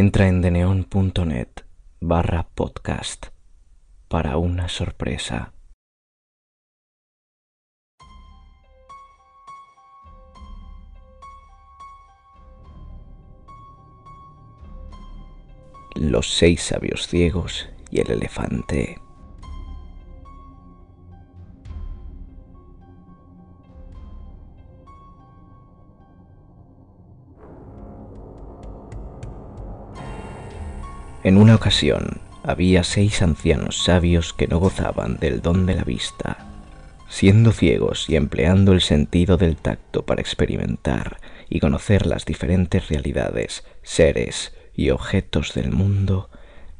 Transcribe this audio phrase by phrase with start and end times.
[0.00, 1.48] Entra en deneon.net
[1.98, 3.26] barra podcast
[4.06, 5.54] para una sorpresa.
[15.96, 19.07] Los seis sabios ciegos y el elefante.
[31.24, 36.46] En una ocasión había seis ancianos sabios que no gozaban del don de la vista.
[37.08, 43.64] Siendo ciegos y empleando el sentido del tacto para experimentar y conocer las diferentes realidades,
[43.82, 46.30] seres y objetos del mundo,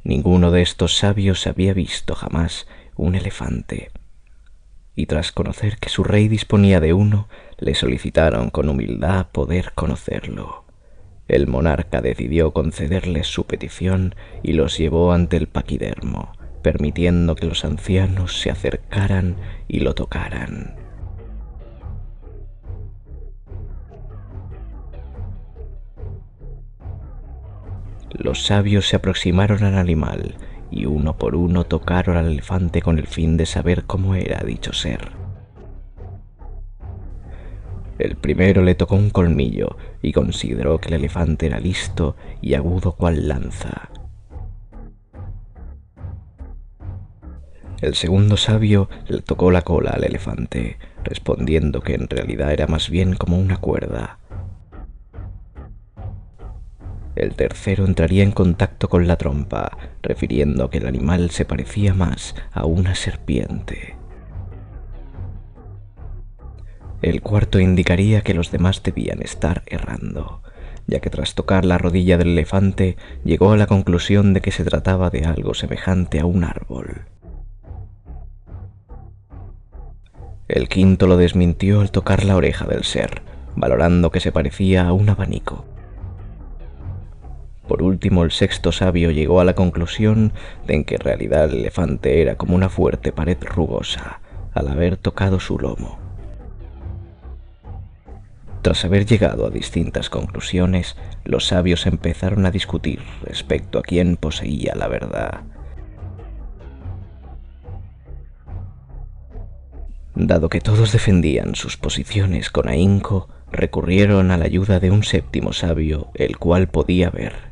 [0.05, 3.91] ninguno de estos sabios había visto jamás un elefante.
[4.95, 10.68] Y tras conocer que su rey disponía de uno, le solicitaron con humildad poder conocerlo.
[11.29, 16.31] El monarca decidió concederles su petición y los llevó ante el paquidermo,
[16.63, 19.35] permitiendo que los ancianos se acercaran
[19.67, 20.75] y lo tocaran.
[28.11, 30.35] Los sabios se aproximaron al animal
[30.71, 34.73] y uno por uno tocaron al elefante con el fin de saber cómo era dicho
[34.73, 35.28] ser.
[37.99, 42.93] El primero le tocó un colmillo y consideró que el elefante era listo y agudo
[42.93, 43.89] cual lanza.
[47.81, 52.89] El segundo sabio le tocó la cola al elefante, respondiendo que en realidad era más
[52.89, 54.19] bien como una cuerda.
[57.15, 62.33] El tercero entraría en contacto con la trompa, refiriendo que el animal se parecía más
[62.53, 63.98] a una serpiente.
[67.01, 70.41] El cuarto indicaría que los demás debían estar errando,
[70.85, 74.65] ya que tras tocar la rodilla del elefante llegó a la conclusión de que se
[74.65, 77.05] trataba de algo semejante a un árbol.
[80.49, 83.21] El quinto lo desmintió al tocar la oreja del ser,
[83.55, 85.63] valorando que se parecía a un abanico.
[87.67, 90.33] Por último, el sexto sabio llegó a la conclusión
[90.65, 94.21] de que en realidad el elefante era como una fuerte pared rugosa
[94.53, 96.08] al haber tocado su lomo.
[98.69, 104.75] Tras haber llegado a distintas conclusiones, los sabios empezaron a discutir respecto a quién poseía
[104.75, 105.41] la verdad.
[110.13, 115.51] Dado que todos defendían sus posiciones con ahínco, recurrieron a la ayuda de un séptimo
[115.51, 117.48] sabio, el cual podía ver.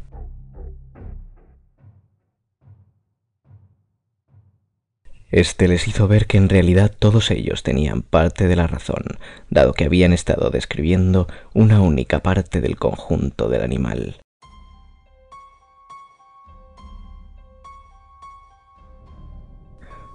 [5.30, 9.04] Este les hizo ver que en realidad todos ellos tenían parte de la razón,
[9.50, 14.22] dado que habían estado describiendo una única parte del conjunto del animal.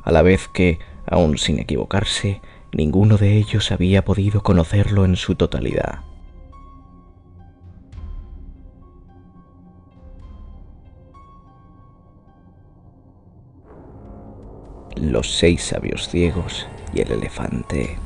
[0.02, 2.40] A la vez que, aun sin equivocarse,
[2.72, 6.11] ninguno de ellos había podido conocerlo en su totalidad.
[15.10, 17.98] Los seis sabios ciegos y el elefante.